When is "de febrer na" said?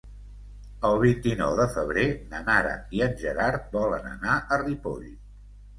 1.61-2.41